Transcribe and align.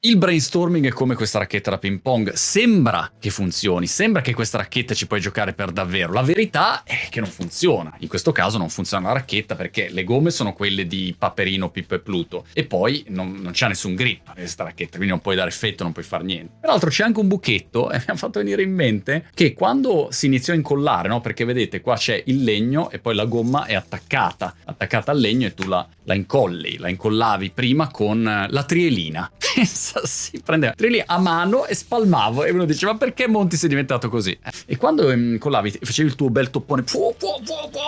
Il 0.00 0.16
brainstorming 0.16 0.86
è 0.86 0.90
come 0.90 1.16
questa 1.16 1.40
racchetta 1.40 1.70
da 1.70 1.78
ping 1.78 2.00
pong, 2.00 2.32
sembra 2.34 3.10
che 3.18 3.30
funzioni, 3.30 3.88
sembra 3.88 4.22
che 4.22 4.32
questa 4.32 4.56
racchetta 4.58 4.94
ci 4.94 5.08
puoi 5.08 5.20
giocare 5.20 5.54
per 5.54 5.72
davvero, 5.72 6.12
la 6.12 6.22
verità 6.22 6.84
è 6.84 7.08
che 7.10 7.18
non 7.18 7.28
funziona, 7.28 7.92
in 7.98 8.06
questo 8.06 8.30
caso 8.30 8.58
non 8.58 8.68
funziona 8.68 9.08
la 9.08 9.14
racchetta 9.14 9.56
perché 9.56 9.88
le 9.90 10.04
gomme 10.04 10.30
sono 10.30 10.52
quelle 10.52 10.86
di 10.86 11.16
Paperino, 11.18 11.70
Pippo 11.70 11.96
e 11.96 11.98
Pluto 11.98 12.44
e 12.52 12.64
poi 12.64 13.06
non, 13.08 13.40
non 13.40 13.50
c'è 13.50 13.66
nessun 13.66 13.96
grip 13.96 14.34
questa 14.34 14.62
racchetta, 14.62 14.98
quindi 14.98 15.08
non 15.08 15.20
puoi 15.20 15.34
dare 15.34 15.48
effetto, 15.48 15.82
non 15.82 15.90
puoi 15.90 16.04
fare 16.04 16.22
niente. 16.22 16.58
Peraltro 16.60 16.90
c'è 16.90 17.02
anche 17.02 17.18
un 17.18 17.26
buchetto 17.26 17.90
e 17.90 17.96
mi 17.98 18.04
ha 18.06 18.14
fatto 18.14 18.38
venire 18.38 18.62
in 18.62 18.72
mente 18.72 19.26
che 19.34 19.52
quando 19.52 20.10
si 20.12 20.26
iniziò 20.26 20.52
a 20.52 20.56
incollare, 20.56 21.08
no? 21.08 21.20
perché 21.20 21.44
vedete 21.44 21.80
qua 21.80 21.96
c'è 21.96 22.22
il 22.26 22.44
legno 22.44 22.88
e 22.92 23.00
poi 23.00 23.16
la 23.16 23.24
gomma 23.24 23.66
è 23.66 23.74
attaccata, 23.74 24.54
attaccata 24.64 25.10
al 25.10 25.18
legno 25.18 25.48
e 25.48 25.54
tu 25.54 25.66
la, 25.66 25.84
la 26.04 26.14
incolli, 26.14 26.76
la 26.76 26.88
incollavi 26.88 27.50
prima 27.50 27.90
con 27.90 28.46
la 28.48 28.62
trielina. 28.62 29.28
Si 29.64 30.40
prendeva 30.44 30.74
lì 30.76 31.02
a 31.04 31.18
mano 31.18 31.66
e 31.66 31.74
spalmavo 31.74 32.44
e 32.44 32.50
uno 32.50 32.64
diceva 32.64 32.92
ma 32.92 32.98
perché 32.98 33.28
Monti 33.28 33.56
sei 33.56 33.68
diventato 33.68 34.08
così? 34.08 34.36
E 34.66 34.76
quando 34.76 35.10
ehm, 35.10 35.38
facevi 35.38 36.08
il 36.08 36.14
tuo 36.14 36.30
bel 36.30 36.50
toppone 36.50 36.82
fu, 36.86 37.14
fu, 37.16 37.26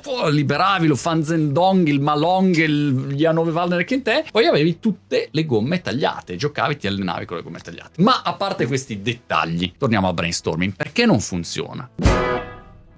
fu, 0.00 0.28
liberavi 0.28 0.86
lo 0.86 0.96
Fanzendong, 0.96 1.86
il 1.88 2.00
Malong, 2.00 2.56
il, 2.56 3.14
A9 3.18 3.52
Waldner 3.52 3.84
che 3.84 3.94
in 3.94 4.02
te 4.02 4.24
poi 4.30 4.46
avevi 4.46 4.78
tutte 4.78 5.28
le 5.30 5.46
gomme 5.46 5.80
tagliate 5.80 6.36
giocavi, 6.36 6.76
ti 6.76 6.86
allenavi 6.86 7.24
con 7.24 7.36
le 7.36 7.42
gomme 7.42 7.58
tagliate 7.58 8.02
ma 8.02 8.22
a 8.22 8.34
parte 8.34 8.66
questi 8.66 9.02
dettagli 9.02 9.74
torniamo 9.78 10.08
al 10.08 10.14
brainstorming 10.14 10.74
perché 10.74 11.06
non 11.06 11.20
funziona? 11.20 12.43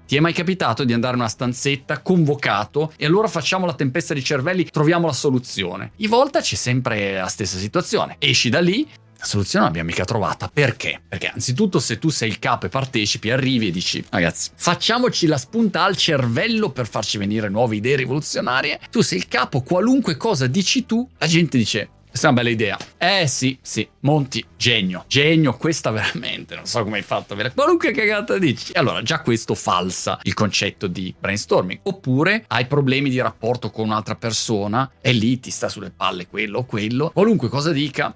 Ti 0.07 0.15
è 0.15 0.21
mai 0.21 0.31
capitato 0.31 0.85
di 0.85 0.93
andare 0.93 1.15
in 1.15 1.19
una 1.19 1.29
stanzetta 1.29 1.99
convocato 1.99 2.93
e 2.95 3.05
allora 3.05 3.27
facciamo 3.27 3.65
la 3.65 3.73
tempesta 3.73 4.13
di 4.13 4.23
cervelli, 4.23 4.63
troviamo 4.63 5.05
la 5.05 5.11
soluzione? 5.11 5.91
Di 5.97 6.07
volta 6.07 6.39
c'è 6.39 6.55
sempre 6.55 7.15
la 7.15 7.27
stessa 7.27 7.57
situazione. 7.57 8.15
Esci 8.17 8.47
da 8.47 8.61
lì, 8.61 8.87
la 9.17 9.25
soluzione 9.25 9.65
non 9.65 9.73
l'abbiamo 9.73 9.89
mica 9.89 10.05
trovata. 10.05 10.47
Perché? 10.47 11.01
Perché 11.05 11.27
anzitutto 11.27 11.79
se 11.79 11.99
tu 11.99 12.07
sei 12.07 12.29
il 12.29 12.39
capo 12.39 12.67
e 12.67 12.69
partecipi, 12.69 13.31
arrivi 13.31 13.67
e 13.67 13.71
dici 13.71 14.01
ragazzi, 14.09 14.51
facciamoci 14.55 15.27
la 15.27 15.37
spunta 15.37 15.83
al 15.83 15.97
cervello 15.97 16.69
per 16.69 16.87
farci 16.87 17.17
venire 17.17 17.49
nuove 17.49 17.75
idee 17.75 17.97
rivoluzionarie. 17.97 18.79
Tu 18.89 19.01
sei 19.01 19.17
il 19.17 19.27
capo, 19.27 19.61
qualunque 19.61 20.15
cosa 20.15 20.47
dici 20.47 20.85
tu, 20.85 21.05
la 21.17 21.27
gente 21.27 21.57
dice 21.57 21.89
questa 22.17 22.27
è 22.27 22.31
una 22.31 22.41
bella 22.41 22.49
idea. 22.49 22.77
Eh 22.97 23.27
sì, 23.27 23.59
sì, 23.61 23.87
Monti, 23.99 24.43
genio, 24.57 25.05
genio, 25.07 25.55
questa 25.55 25.91
veramente, 25.91 26.55
non 26.55 26.65
so 26.65 26.81
come 26.83 26.97
hai 26.97 27.03
fatto, 27.03 27.37
qualunque 27.53 27.91
cagata 27.91 28.39
dici. 28.39 28.71
Allora, 28.73 29.03
già 29.03 29.21
questo 29.21 29.53
falsa 29.53 30.17
il 30.23 30.33
concetto 30.33 30.87
di 30.87 31.13
brainstorming. 31.17 31.81
Oppure 31.83 32.43
hai 32.47 32.65
problemi 32.65 33.11
di 33.11 33.21
rapporto 33.21 33.69
con 33.69 33.85
un'altra 33.85 34.15
persona 34.15 34.89
e 34.99 35.11
lì 35.11 35.39
ti 35.39 35.51
sta 35.51 35.69
sulle 35.69 35.91
palle 35.91 36.27
quello 36.27 36.59
o 36.59 36.65
quello, 36.65 37.11
qualunque 37.11 37.49
cosa 37.49 37.71
dica 37.71 38.15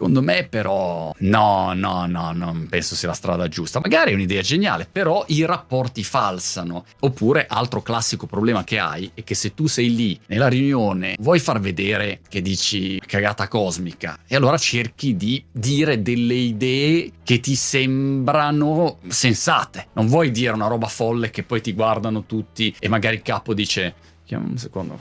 Secondo 0.00 0.22
me 0.22 0.46
però 0.48 1.12
no, 1.18 1.74
no, 1.74 2.06
no, 2.06 2.32
non 2.32 2.68
penso 2.70 2.94
sia 2.94 3.08
la 3.08 3.12
strada 3.14 3.48
giusta. 3.48 3.80
Magari 3.82 4.12
è 4.12 4.14
un'idea 4.14 4.40
geniale, 4.40 4.88
però 4.90 5.26
i 5.28 5.44
rapporti 5.44 6.02
falsano. 6.02 6.86
Oppure 7.00 7.44
altro 7.46 7.82
classico 7.82 8.24
problema 8.24 8.64
che 8.64 8.78
hai 8.78 9.10
è 9.12 9.22
che 9.22 9.34
se 9.34 9.52
tu 9.52 9.66
sei 9.66 9.94
lì 9.94 10.18
nella 10.28 10.48
riunione 10.48 11.16
vuoi 11.18 11.38
far 11.38 11.60
vedere 11.60 12.20
che 12.30 12.40
dici 12.40 12.98
cagata 13.04 13.46
cosmica 13.46 14.20
e 14.26 14.36
allora 14.36 14.56
cerchi 14.56 15.16
di 15.16 15.44
dire 15.52 16.00
delle 16.00 16.32
idee 16.32 17.12
che 17.22 17.40
ti 17.40 17.54
sembrano 17.54 19.00
sensate. 19.06 19.88
Non 19.92 20.06
vuoi 20.06 20.30
dire 20.30 20.54
una 20.54 20.66
roba 20.66 20.86
folle 20.86 21.28
che 21.28 21.42
poi 21.42 21.60
ti 21.60 21.74
guardano 21.74 22.24
tutti 22.24 22.74
e 22.78 22.88
magari 22.88 23.16
il 23.16 23.22
capo 23.22 23.52
dice 23.52 23.94
un 24.36 24.56
secondo. 24.56 24.98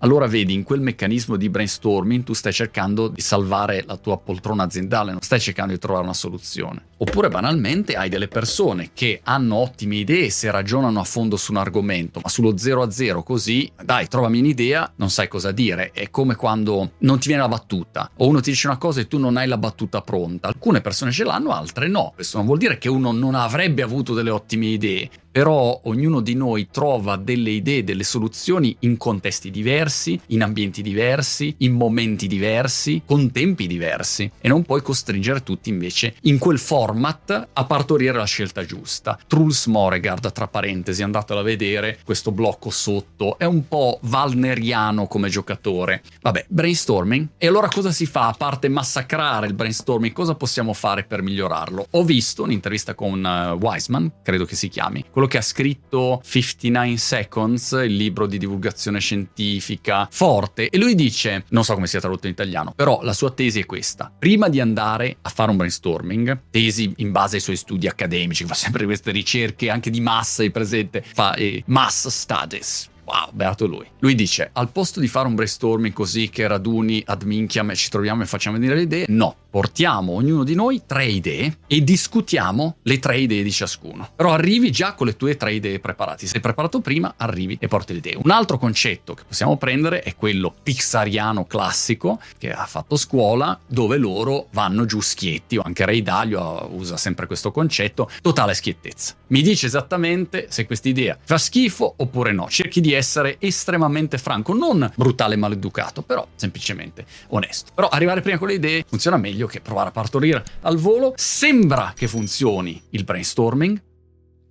Allora 0.00 0.26
vedi, 0.26 0.54
in 0.54 0.62
quel 0.62 0.80
meccanismo 0.80 1.36
di 1.36 1.48
brainstorming 1.48 2.24
tu 2.24 2.32
stai 2.32 2.52
cercando 2.52 3.08
di 3.08 3.20
salvare 3.20 3.84
la 3.86 3.96
tua 3.96 4.18
poltrona 4.18 4.64
aziendale, 4.64 5.12
non 5.12 5.20
stai 5.20 5.40
cercando 5.40 5.72
di 5.72 5.78
trovare 5.78 6.04
una 6.04 6.14
soluzione. 6.14 6.88
Oppure 6.98 7.28
banalmente 7.28 7.94
hai 7.94 8.08
delle 8.08 8.28
persone 8.28 8.90
che 8.92 9.20
hanno 9.24 9.56
ottime 9.56 9.96
idee 9.96 10.30
se 10.30 10.50
ragionano 10.50 11.00
a 11.00 11.04
fondo 11.04 11.36
su 11.36 11.52
un 11.52 11.58
argomento, 11.58 12.20
ma 12.22 12.28
sullo 12.28 12.56
0 12.56 12.82
a 12.82 12.90
0 12.90 13.22
così, 13.22 13.70
dai, 13.82 14.06
trovami 14.06 14.38
un'idea, 14.40 14.92
non 14.96 15.10
sai 15.10 15.28
cosa 15.28 15.50
dire. 15.50 15.92
È 15.92 16.10
come 16.10 16.34
quando 16.34 16.92
non 16.98 17.18
ti 17.18 17.28
viene 17.28 17.42
la 17.42 17.48
battuta, 17.48 18.10
o 18.16 18.26
uno 18.26 18.40
ti 18.40 18.50
dice 18.50 18.66
una 18.66 18.76
cosa 18.76 19.00
e 19.00 19.06
tu 19.08 19.18
non 19.18 19.36
hai 19.36 19.48
la 19.48 19.58
battuta 19.58 20.02
pronta. 20.02 20.48
Alcune 20.48 20.80
persone 20.80 21.10
ce 21.10 21.24
l'hanno, 21.24 21.52
altre 21.52 21.88
no. 21.88 22.12
Questo 22.14 22.36
non 22.36 22.46
vuol 22.46 22.58
dire 22.58 22.78
che 22.78 22.88
uno 22.88 23.12
non 23.12 23.34
avrebbe 23.34 23.82
avuto 23.82 24.12
delle 24.12 24.30
ottime 24.30 24.66
idee, 24.66 25.10
però 25.30 25.80
ognuno 25.84 26.20
di 26.20 26.34
noi 26.34 26.68
trova 26.70 27.16
delle 27.16 27.50
idee, 27.50 27.84
delle 27.84 28.04
soluzioni 28.04 28.76
in 28.80 28.96
contesti 28.96 29.50
diversi, 29.50 30.20
in 30.26 30.42
ambienti 30.42 30.82
diversi, 30.82 31.54
in 31.58 31.72
momenti 31.72 32.26
diversi, 32.26 33.02
con 33.04 33.30
tempi 33.30 33.66
diversi 33.66 34.30
e 34.40 34.48
non 34.48 34.64
puoi 34.64 34.82
costringere 34.82 35.42
tutti 35.42 35.68
invece 35.68 36.14
in 36.22 36.38
quel 36.38 36.58
format 36.58 37.48
a 37.52 37.64
partorire 37.64 38.16
la 38.16 38.24
scelta 38.24 38.64
giusta. 38.64 39.18
Truls 39.26 39.66
Moregard, 39.66 40.32
tra 40.32 40.48
parentesi, 40.48 41.02
andatelo 41.02 41.40
a 41.40 41.44
vedere, 41.44 41.98
questo 42.04 42.32
blocco 42.32 42.70
sotto, 42.70 43.38
è 43.38 43.44
un 43.44 43.68
po' 43.68 43.98
valneriano 44.02 45.06
come 45.06 45.28
giocatore. 45.28 46.02
Vabbè, 46.20 46.46
brainstorming. 46.48 47.28
E 47.38 47.46
allora 47.46 47.68
cosa 47.68 47.92
si 47.92 48.06
fa? 48.06 48.28
A 48.28 48.34
parte 48.36 48.68
massacrare 48.68 49.46
il 49.46 49.54
brainstorming, 49.54 50.12
cosa 50.12 50.34
possiamo 50.34 50.72
fare 50.72 51.04
per 51.04 51.22
migliorarlo? 51.22 51.86
Ho 51.90 52.04
visto 52.04 52.42
un'intervista 52.42 52.94
con 52.94 53.22
uh, 53.24 53.56
Wiseman, 53.56 54.12
credo 54.22 54.44
che 54.44 54.56
si 54.56 54.68
chiami, 54.68 55.04
quello 55.20 55.26
che 55.26 55.38
ha 55.38 55.42
scritto 55.42 56.22
59 56.24 56.96
Seconds, 56.96 57.72
il 57.84 57.94
libro 57.94 58.26
di 58.26 58.38
divulgazione 58.38 59.00
scientifica 59.00 60.08
forte, 60.10 60.70
e 60.70 60.78
lui 60.78 60.94
dice, 60.94 61.44
non 61.48 61.62
so 61.62 61.74
come 61.74 61.86
sia 61.86 62.00
tradotto 62.00 62.26
in 62.26 62.32
italiano, 62.32 62.72
però 62.74 63.00
la 63.02 63.12
sua 63.12 63.30
tesi 63.30 63.60
è 63.60 63.66
questa. 63.66 64.10
Prima 64.18 64.48
di 64.48 64.60
andare 64.60 65.18
a 65.20 65.28
fare 65.28 65.50
un 65.50 65.58
brainstorming, 65.58 66.44
tesi 66.50 66.94
in 66.96 67.12
base 67.12 67.36
ai 67.36 67.42
suoi 67.42 67.56
studi 67.56 67.86
accademici, 67.86 68.46
fa 68.46 68.54
sempre 68.54 68.86
queste 68.86 69.10
ricerche 69.10 69.68
anche 69.68 69.90
di 69.90 70.00
massa, 70.00 70.42
è 70.42 70.50
presente, 70.50 71.02
fa 71.02 71.34
eh, 71.34 71.62
mass 71.66 72.08
studies, 72.08 72.88
Wow, 73.04 73.30
beato 73.32 73.66
lui. 73.66 73.86
Lui 73.98 74.14
dice: 74.14 74.50
al 74.52 74.70
posto 74.70 75.00
di 75.00 75.08
fare 75.08 75.26
un 75.26 75.34
brainstorming 75.34 75.94
così 75.94 76.30
che 76.30 76.46
raduni 76.46 77.02
ad 77.06 77.22
minchiam 77.22 77.70
e 77.70 77.76
ci 77.76 77.88
troviamo 77.88 78.22
e 78.22 78.26
facciamo 78.26 78.56
venire 78.56 78.76
le 78.76 78.82
idee, 78.82 79.04
no. 79.08 79.36
Portiamo 79.50 80.12
ognuno 80.12 80.44
di 80.44 80.54
noi 80.54 80.82
tre 80.86 81.06
idee 81.06 81.58
e 81.66 81.82
discutiamo 81.82 82.76
le 82.82 83.00
tre 83.00 83.18
idee 83.18 83.42
di 83.42 83.50
ciascuno. 83.50 84.08
Però 84.14 84.32
arrivi 84.32 84.70
già 84.70 84.94
con 84.94 85.08
le 85.08 85.16
tue 85.16 85.36
tre 85.36 85.54
idee 85.54 85.80
preparate. 85.80 86.28
Sei 86.28 86.38
preparato 86.38 86.80
prima, 86.80 87.14
arrivi 87.16 87.56
e 87.60 87.66
porti 87.66 87.92
le 87.92 87.98
idee. 87.98 88.16
Un 88.22 88.30
altro 88.30 88.58
concetto 88.58 89.14
che 89.14 89.24
possiamo 89.26 89.56
prendere 89.56 90.02
è 90.02 90.14
quello 90.14 90.54
pixariano 90.62 91.46
classico 91.46 92.20
che 92.38 92.52
ha 92.52 92.64
fatto 92.66 92.94
scuola, 92.94 93.58
dove 93.66 93.96
loro 93.96 94.46
vanno 94.52 94.84
giù 94.84 95.00
schietti, 95.00 95.56
o 95.56 95.62
anche 95.62 95.84
Ray 95.84 96.02
Dalio 96.02 96.70
usa 96.72 96.96
sempre 96.96 97.26
questo 97.26 97.50
concetto, 97.50 98.08
totale 98.22 98.54
schiettezza. 98.54 99.14
Mi 99.28 99.42
dice 99.42 99.66
esattamente 99.66 100.46
se 100.48 100.64
questa 100.64 100.88
idea 100.88 101.18
fa 101.20 101.38
schifo 101.38 101.94
oppure 101.96 102.30
no. 102.30 102.48
Cerchi 102.48 102.80
di 102.80 102.94
essere 103.00 103.36
estremamente 103.40 104.18
franco, 104.18 104.54
non 104.54 104.90
brutale 104.94 105.34
e 105.34 105.38
maleducato, 105.38 106.02
però 106.02 106.26
semplicemente 106.36 107.04
onesto. 107.28 107.72
Però 107.74 107.88
arrivare 107.88 108.20
prima 108.20 108.38
con 108.38 108.48
le 108.48 108.54
idee 108.54 108.84
funziona 108.86 109.16
meglio 109.16 109.46
che 109.46 109.60
provare 109.60 109.88
a 109.88 109.92
partorire 109.92 110.44
al 110.60 110.76
volo. 110.76 111.14
Sembra 111.16 111.92
che 111.96 112.06
funzioni 112.06 112.80
il 112.90 113.04
brainstorming, 113.04 113.82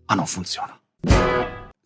ma 0.08 0.16
non 0.16 0.26
funziona. 0.26 0.78